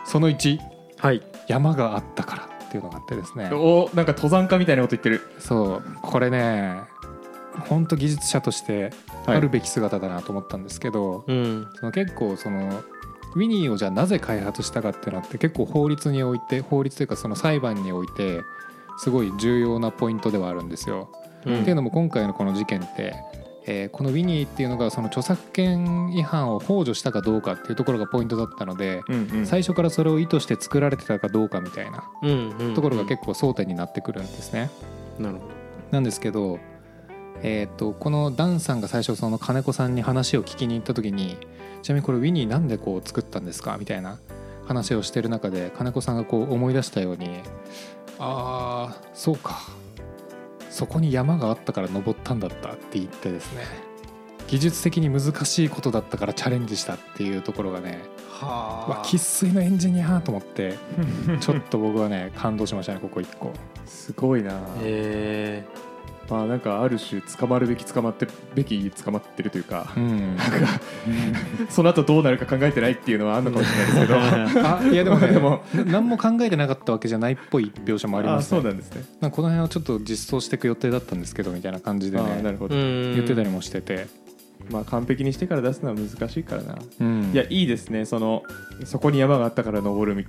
[0.05, 0.57] その1
[0.99, 1.21] はい。
[1.47, 3.49] 山があったからっていうのがあってですね。
[3.53, 5.21] おなんか登山家みたいなこと言ってる。
[5.39, 5.83] そう。
[6.01, 6.77] これね
[7.69, 8.91] 本当技術者として
[9.25, 11.67] はいあるべき姿だなと思ったんですけど、うん。
[11.75, 12.81] その結構その
[13.37, 18.41] ウィニーをじゃあなぜ開発したかっていうのって結構法律において法律というかその裁判において
[18.97, 21.09] すごい重要なポイントではあるんですよ。
[21.45, 23.13] うんっていうのも今回のこの事件って、
[23.67, 32.03] えーこのウィニーっていうのがその著作権違反を幇助したかどうかっていうところがポイントだったので、うんうん最初からそれを意図して作られてたかどうかみたいな
[32.75, 34.71] ところが結構争点になってくるんですね。
[35.19, 35.45] なるほど
[35.91, 36.59] なんですけど、
[37.43, 41.37] えー、とこのダンさんが最初その金子さんに話を聞きに行った時に
[41.87, 43.77] ちなみにこれウィニーなんでこう作ったんですか？
[43.79, 44.19] みたいな
[44.67, 47.39] 話をしてる中で金子さんがこう思い出したように
[48.19, 49.57] ああそうか。
[50.69, 53.63] そこに山があったから登ったんだったって言ってですね。
[54.49, 60.75] 技術的に難しいことだったからチャレンジしたっていうところがねはわ生粋のエンジニアと思って
[61.39, 63.53] ちょっと僕はね感動しましたねここ一個。
[63.85, 64.59] すごいな。
[64.81, 65.63] え
[66.29, 70.37] まあなんかある種捕まるべき捕まってるべき捕まってるというかうん。
[71.69, 74.67] その後どうなるか考えてないっていうのはあるのかもしれないですけど。
[74.67, 78.61] あいやでもね でもな何も考えてなかったわけじゃないっぽい描写もありあますね。
[78.61, 79.03] そうなんですね。
[79.21, 81.79] なんかこの辺をちょっと実装していく予定だったんですけどみたいな。
[81.87, 82.75] 感じでねあなるほど。
[82.75, 84.07] 言言ってたりもしてて、
[84.69, 86.75] まあ完璧にしてから出すのは難しいからな。
[86.99, 88.05] うん、いやいいですね。
[88.05, 88.43] その
[88.83, 90.25] そこに山があったから登る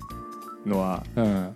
[0.67, 1.05] のは。
[1.17, 1.55] うん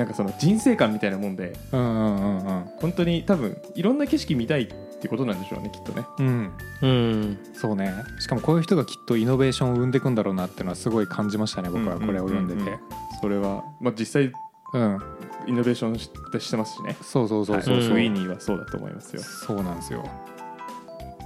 [0.00, 2.64] なんかその人生観みたいなもんでうんうんうんうん。
[2.80, 4.66] 本当に多分いろんな景色見たいっ
[4.98, 6.06] てことなんでしょうねきっとね。
[6.18, 6.52] うん。
[6.80, 7.38] うん。
[7.52, 7.92] そうね。
[8.18, 12.78] しかもこういう人がきっとイノベーションを生んでいくんだろうなっていうのはすごい感じましたね僕はうんこれを読んでて。
[13.20, 14.32] それは、まあ、実際
[14.72, 14.98] うん。
[15.46, 16.96] イノベーションしてしてますしね。
[17.02, 18.06] そうそうそうそうそう、はい。
[18.06, 19.20] ウィニーはそうだと思いますよ。
[19.20, 20.02] そうなんですよ。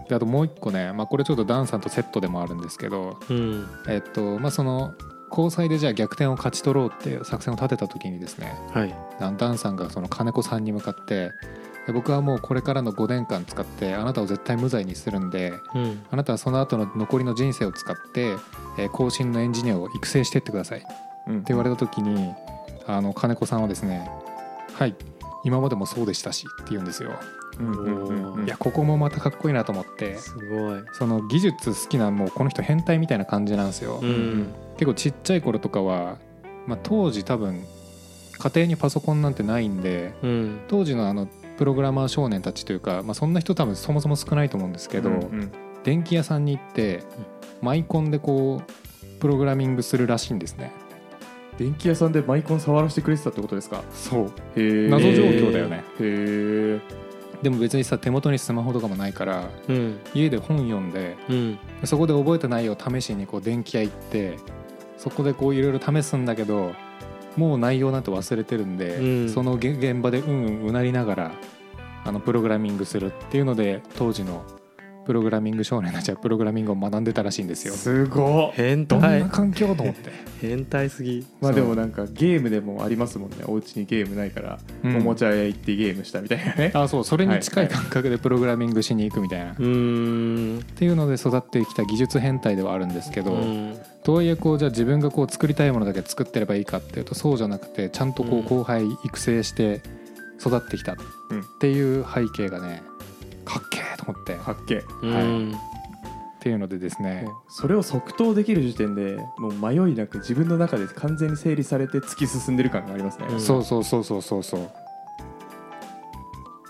[0.09, 3.21] であともう一個ね、まあ、これちょっとダンさんとセットでもあるんですけど。
[3.31, 3.69] うん。
[3.89, 4.95] えっとまあその
[5.37, 8.95] 交際でじゃあ逆転を勝ち取ろうっていう作戦を立てた時にですねはい。
[9.19, 11.33] ダンダンさんがその金子さんに向かって
[11.87, 16.03] で僕はもうこれからの5年間使ってあなたを絶対無罪にするんでうん。
[16.11, 18.37] あなたはその後の残りの人生を使って、
[18.79, 20.79] えー後進のエンジニアを育成していってください。
[20.79, 20.87] って
[21.29, 22.33] うん言われた時に
[22.87, 24.09] あの金子さんはですね
[24.75, 24.95] 「はい
[25.43, 27.13] 今までもそうでしたし」って言うんですよ。
[28.45, 30.17] いやここもまたかっこいいなと思って。
[30.17, 30.83] すごい。
[30.93, 34.01] その技術好きなもうこの人変態みたいな感じなんですよ。
[34.03, 36.19] うん結構ちっちゃい頃とかは、
[36.67, 37.65] まあ、当時多分
[38.39, 40.61] 家庭にパソコンなんてないんでうん。
[40.69, 45.53] 当時のあのプログラマー少年たちというか、まあ、そんな人多分そもそも少ないと思うんですけど、うんうん。
[45.85, 47.05] 電気屋さんに行って
[47.63, 50.73] マイコンでこうプログラミングするらしいんですね。
[51.57, 53.85] 電気屋さんでマイコン触らせてくれてたってことですか？
[53.93, 54.33] そう。
[54.57, 55.77] 謎状況だよね。
[55.77, 56.81] へえ
[57.43, 60.01] でも別にさ手元にスマホとかもないからうん。
[60.15, 61.59] 家で本読んでうん。
[61.85, 64.39] そこで覚えた内容を試しにこう電気屋行って
[64.97, 66.73] そこでこういろいろ試すんだけど
[67.37, 69.29] もう内容なんて忘れてるんで、うん。
[69.29, 71.33] その現現場でうんうんうなりながら
[72.05, 74.45] あのプログラミングするっていうので当時の
[75.05, 77.75] プログラミング少年たちはプログラミングを学んでたらしいんですよ。
[77.75, 78.53] すごっ。
[78.55, 81.27] 変どんな態環境と思って、変態すぎ。
[81.41, 83.37] まあでもなんかゲームでもありますもんね。
[83.47, 84.97] お家にゲームないから、うん。
[84.97, 86.73] おもちゃ屋行ってゲームしたみたいなね。
[86.75, 87.05] あそう。
[87.05, 90.63] それに近い感覚でプログラミングしに行くみたいな、っうーん。
[90.77, 93.77] ていうので育ってきた技術変態ではあるんですけど、うん。
[94.05, 98.45] とはいえこうじゃあ自分がこう作りたいものだけ作ってればいいかっていうとそうじゃなくてちゃんとこううん。
[98.45, 99.81] 後輩育成して
[100.41, 100.97] 育ってきたっ
[101.31, 102.83] うんていう背景がね
[103.45, 104.35] かっけえと思って。
[104.35, 105.55] っかっけえうん。
[106.41, 107.27] ていうのでですね。
[107.49, 113.41] それを即答できる時点でもう迷いなく自分の中で完全に整理されて突き進んでる感がありますね、うん。
[113.41, 114.71] そうそうそうそうそうそう。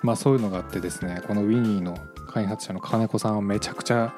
[0.03, 1.97] まあそういうのがあってですねこのウィニーの
[2.29, 4.15] 開発者の金子さんはめちゃくちゃ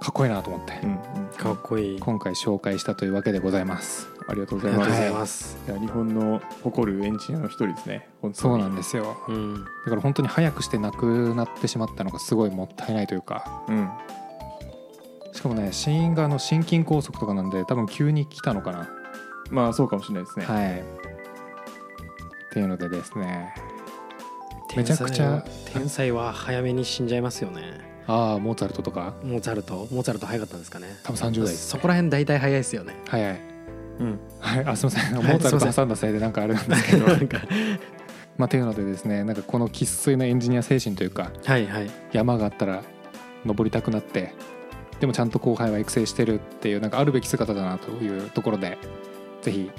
[0.00, 0.98] かっこいいなと思って、うんうん。
[1.36, 1.98] かっこいい。
[2.00, 5.12] 今回紹介したというわけでございますありがとうございます。
[5.12, 8.08] ます、いや日本の誇るエンジニアの一人ですね。
[8.32, 9.16] そうなんですよ。
[9.28, 9.64] うん。
[9.64, 13.64] だから本当に早くしてなくなってしまったのがすごいもったいないというか。
[13.68, 13.90] うん。
[15.32, 18.88] しかもね死因があの心筋梗塞とかなんで多分急に来たのかな。
[19.50, 20.80] まあそうかもしれないですね、はい。
[20.80, 20.82] っ
[22.52, 23.52] ていうのでですね。
[24.76, 25.30] めちゃくちゃ。
[25.32, 27.62] は天才は早めに死んじゃいますよね。
[28.06, 29.14] ああモーツァルトとか？
[29.24, 29.88] モーツァルト？
[29.90, 30.86] モーツァルト早かったんですかね。
[31.02, 32.94] 多分30代そこら辺大体早いですよね。
[33.08, 33.40] 早い
[34.00, 34.18] うん。
[34.40, 35.14] はいあすみません。
[35.16, 37.06] モーツァルト挟んだせいでなんかあれなんですけど。
[37.12, 37.38] なんか。
[38.38, 41.90] まあっていうのでですねなんかこの生粋のエンジニア精神というかはいはい。
[42.12, 42.82] 山があったら
[43.44, 44.34] 登りたくなって
[44.98, 48.78] でもちゃんと後輩は育成してるっていうなんかあるべき姿だなというところで
[49.42, 49.70] ぜひ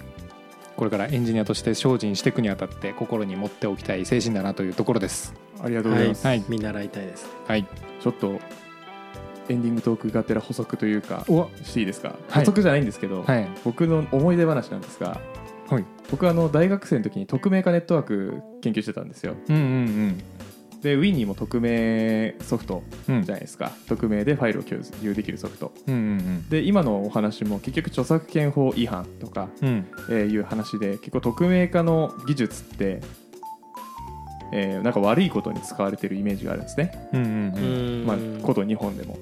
[0.76, 5.34] これからエンジニアとして精進していくにあたって心に持っておきたい精神だなというところです。
[5.64, 6.44] ありがとうございます、はい。
[6.50, 7.30] 見習いたいです。
[7.48, 7.68] はい。
[8.00, 8.40] ちょっと
[9.50, 12.46] エンディングトークがてら補足というかおしていいですか、はい。
[12.46, 13.48] 補足じゃないんですけど、はい。
[13.64, 15.20] 僕の思い出話なんですが
[15.70, 15.86] はい。
[16.10, 19.36] 僕はあの大学生の時に匿名化ネットワーク研究してたんですよ。
[19.50, 20.24] うんうん
[20.82, 23.16] で Win も匿名ソフトうん。
[23.18, 23.72] うんじゃないですか。
[23.88, 25.72] 匿名でファイルを共有できるソフト。
[25.88, 29.68] うんうんで今のお話も結局著作権法違反とか、うん。
[29.68, 33.02] うんえーいう話で結構匿名化の技術って、
[34.52, 38.04] えーなんか悪いことに使われてるイメージがあるんですね、うんうんうん。
[38.04, 38.06] ん。
[38.08, 39.18] まあ、こと日本でも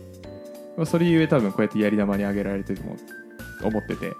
[0.79, 2.95] まあそれゆえ多分こうやってやり玉に挙げられてるとも
[3.63, 4.15] 思ってて。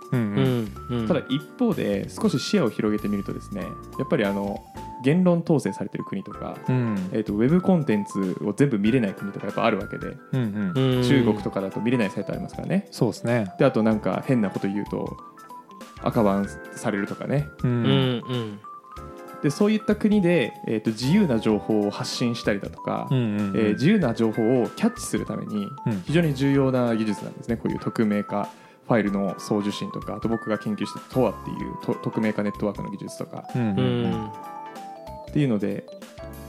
[1.08, 3.62] ただ一方で少し視野を広げてみるとですね
[3.98, 4.62] やっぱりあの
[5.02, 7.10] 言論統制されてる国とか、うん。
[7.14, 10.98] えー、とウェブコンテンツを全部見れない国とかやっぱあるわけで、うんうん。
[10.98, 11.04] うん。
[11.04, 12.90] 中国とかだと見れないサイトありますからね。
[12.92, 13.54] そうですね。
[13.58, 15.16] であとなんか変なこと言うと
[16.04, 17.48] 赤バンされるとかね。
[17.64, 18.60] うん
[19.42, 26.02] でそういった国で、えー、と自由な情報を発信したりだとか、うんうんえー自由な情報をキャッチするためにうん。
[26.06, 27.56] 非常に重要な技術なんですね。
[27.58, 28.50] こういう匿名化
[28.88, 33.46] ファイルの送受信とかあと僕が研究してた TOA っていうと匿名化ネットワークの技術とか。
[33.56, 34.12] うんううん。
[34.12, 34.26] ん。
[34.28, 34.32] っ
[35.32, 35.86] ていうので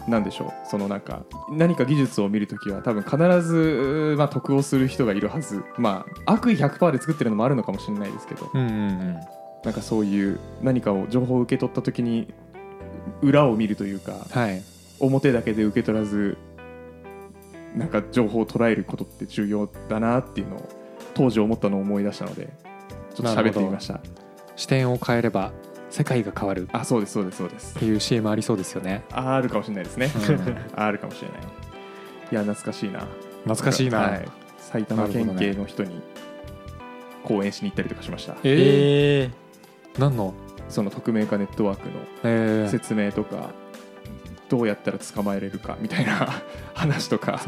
[0.09, 0.69] なんでしょう？
[0.69, 5.63] そのなんか何か技術を見るときは多分必ず、まあ、得をする人がいるはず。
[5.77, 8.51] まあ悪意100%で作ってるのもあるのかもしれないですけど。
[8.53, 9.17] うんうん
[9.63, 12.33] なんかそういう何かを情報を受け取ったときに
[13.23, 14.63] 裏を見るというかはい。
[14.99, 16.37] 表だけで受け取らず
[17.75, 20.69] なんか情報を捉えることって重要だなっていうのを
[21.15, 22.53] 当時思ったのを思い出したので
[23.15, 24.01] ちょっと喋ってみました。
[24.57, 25.53] 視点を変えれば
[25.89, 26.69] 世界が変わる。
[26.73, 27.77] あそうですそうですそうです。
[27.77, 29.05] っていう CM ありそうですよね。
[29.11, 30.57] ああるかもしれないですね、うん。
[30.81, 31.39] あるかもしれない。
[31.39, 33.07] いや懐かしいな。
[33.45, 36.01] 懐かしいな、はい、埼玉県警の人に
[37.25, 39.31] 講演しに行ったりとかしました、えー、え
[39.99, 40.35] 何の
[40.71, 43.51] その匿名化ネットワークのえー、説明とか、
[44.49, 46.29] どうやったら捕まえれるかみたいな
[46.75, 47.41] 話とか、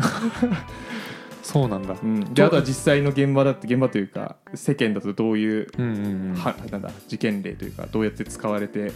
[1.42, 1.96] そうなんだ。
[2.02, 8.92] うん、であとは実際の現場だって現場というか世間だとどういう、なんだ事件例というかどうやって使われて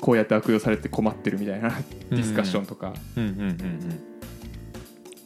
[0.00, 1.70] こうやって悪用されて困ってるみたいな
[2.10, 4.00] ディスカッションとか、うんうんうん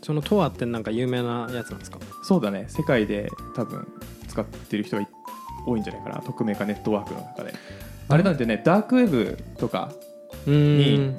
[0.02, 1.98] そのトアってなんか有名なやつなんですか？
[2.24, 2.66] そうだね。
[2.68, 3.88] 世界で多分
[4.28, 5.08] 使ってる人がい
[5.66, 6.20] 多いんじゃないかな。
[6.20, 7.54] 匿名化ネットワークの中で
[8.08, 9.90] あれなんてねダークウェブとか
[10.46, 11.16] うん。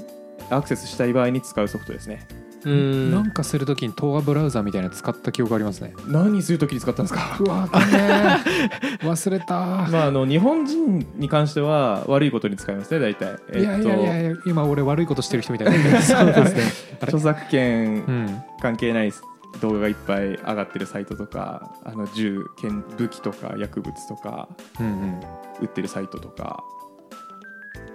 [0.49, 2.27] アクセスしたい場合に使うソフトですね。
[2.65, 2.75] ううん。
[3.09, 5.93] んなんかするときに東亜ブラウザみたいなの使った記憶ありますね。
[6.07, 7.37] 何するときに使ったんですか？
[7.41, 7.69] うわね
[9.01, 9.55] え 忘れた。
[9.89, 13.35] まああの日本人に関しては悪いことに使いますね大体。
[13.51, 16.61] えいやいやいやいや今俺悪いことしてる人みたいな そうですね。
[17.01, 18.37] 著作権うん。
[18.61, 19.11] 関係ない
[19.61, 25.21] 動画がいっぱい上がってるサイトとかあの銃剣武器とか薬物とかうんうん。
[25.61, 26.63] 売ってるサイトとか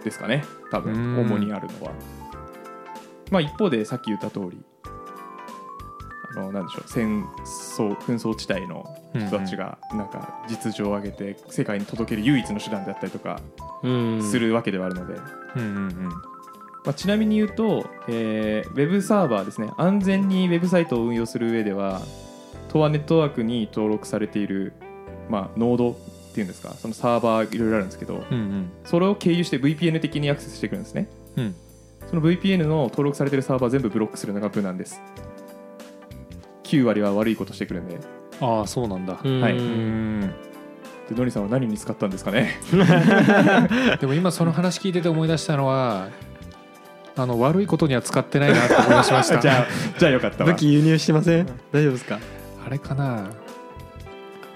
[0.03, 0.45] ですかね。
[0.71, 1.27] 多分うん。
[1.27, 1.93] 主にあるのは。
[3.31, 4.59] まあ一方でさっき言った通り
[6.37, 13.41] あのなんでしょう戦争紛争地帯の人たちがなんか実情を上げて世界に届ける唯一の手段であったりとか
[13.83, 15.15] うんするわけではあるので、
[15.57, 16.13] うんうん
[16.85, 19.71] まあ、ちなみに言うと、えーウェブサーバーですね。
[19.77, 22.01] 安全にウェブサイトを運用する上では
[22.69, 24.73] トアネットワークに登録されている、
[25.29, 25.95] まあ、ノードっ
[26.33, 26.71] ていうんですか。
[26.75, 28.71] そのサーバーいろいろあるんですけどうんうん。
[28.85, 31.09] それを経由して VPN 的にアクセスしてくるんですね。
[31.37, 31.55] うん。
[32.09, 35.01] その VPN の登録されているサーバー全部ブロックするのが無難です。
[36.65, 37.99] 9割は悪いことしてくるんで。
[38.41, 39.21] ああそうなんだ。
[39.23, 39.41] うん。
[39.41, 39.59] はい。
[39.59, 40.35] うん
[41.11, 42.61] でのりさんは何に使ったんですかね。
[44.01, 46.09] でも今その話聞いてて思い出したのは
[47.17, 49.39] あの悪いことには使ってないなって思いました。
[49.41, 49.67] じゃあ
[49.99, 50.53] じゃあよかったわ。
[50.53, 51.47] 武器輸入してません？
[51.73, 52.19] 大丈夫ですか？
[52.67, 53.31] あれかな？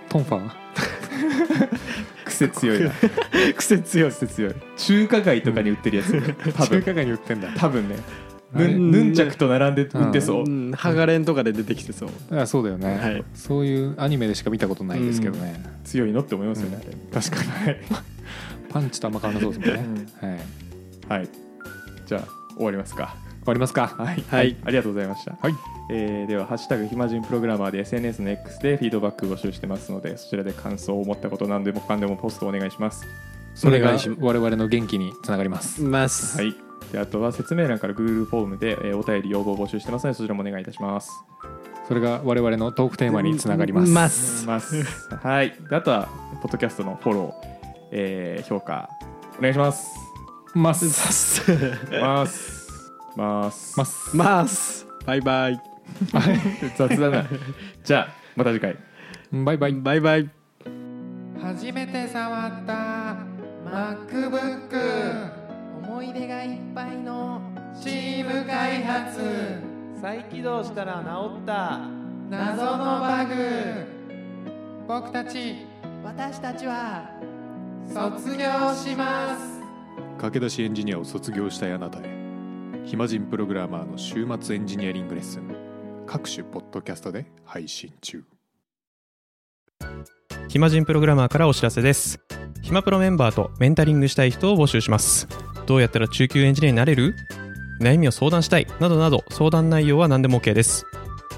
[0.08, 0.50] トンファ
[2.24, 2.90] 癖強いな。
[3.56, 4.10] 癖強い。
[4.10, 4.54] 癖強い。
[4.76, 6.80] 中華街とかに売ってるやつ多分。
[6.80, 7.48] 中華街に売ってんだ。
[7.56, 7.96] 多分ね。
[8.54, 10.72] ヌンヌンチャクと並んで売ってそう、うん。
[10.72, 12.10] ハガレンとかで出てきてそう。
[12.38, 13.24] あそうだよね、はい。
[13.34, 16.80] そういうアニメでしか見たことないですけどね、強いのって思いますよね、
[17.12, 17.50] 確かに。
[17.50, 17.80] はい、
[18.68, 20.38] パンチとあんま変わらなそうですもんね、はい、
[21.08, 21.28] 終はい、
[22.06, 23.14] じゃあ終わりますか。
[23.46, 23.88] わりますか。
[23.88, 24.56] はい、はい。
[24.64, 25.54] ありがとうございました、はい。
[25.90, 33.06] えーでは「ハッシュタグ暇人プログラマー」で SNS の X でフィードバック募集してますのでそちらで感想を思ったこと何でもかんでもポストお願いします。
[33.54, 35.82] それがお願いしま我々の元気につながります。
[35.82, 36.38] ます。
[36.38, 36.54] はい。
[36.90, 41.10] であとは説明欄から Google フォームで、えーお便り要望を募集してますのでそちらもお願いいたします。
[41.86, 43.92] それが我々のトークテーマにつながります。
[43.92, 44.46] ます。
[44.46, 44.82] ます。
[45.22, 45.54] はい。
[45.68, 46.08] であとは
[46.42, 47.48] ポッドキャストのフォロー、
[47.92, 48.88] えー評価
[49.38, 50.03] お願いします
[50.54, 50.84] ます。
[50.84, 51.52] ます。
[52.00, 53.78] ます。
[53.78, 54.16] ます。
[54.16, 54.86] ます。
[55.06, 55.60] バイバイ。
[56.76, 57.24] 雑だな。
[57.82, 58.76] じゃあまた次回。
[59.32, 59.72] バイバイ。
[59.72, 60.30] バイバイ。
[61.42, 63.16] 初めて触った
[63.66, 65.30] MacBook
[65.82, 67.42] 思い出がいっぱいの
[67.82, 69.20] チーム開発。
[70.00, 71.80] 再起動したら治った。
[72.30, 73.94] 謎のバグ。
[74.86, 75.66] 僕たち
[76.04, 77.10] 私たちは
[77.88, 79.53] 卒業します
[80.16, 82.02] 駆け出しエンジニアを卒業したいあなたへ。
[82.84, 86.04] 暇人プログラマーの週末エンジニアリングレッスン。
[86.06, 88.24] 各種ポッドキャストで配信中。
[90.48, 92.20] 暇人プログラマーからお知らせです。
[92.62, 95.26] 暇プロメンバーとメンタリングしたい人を募集します。
[95.66, 97.14] どうやったら中級エンジニアになれる？
[97.80, 98.66] 悩みを相談したい。
[98.80, 100.84] などなど相談内容は何でも OK です。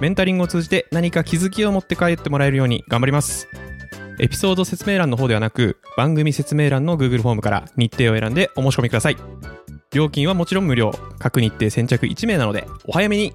[0.01, 3.49] メンタリングを通じて何か気づきを持って帰ってもらえるように頑張ります。
[4.19, 9.17] エピソード説明欄の方ではなく番組説明欄の Google フォームから日程を選んでお申し込みください。
[9.93, 10.93] 料金はもちろん無料。
[11.19, 13.35] 各日程先着1名なのでお早めに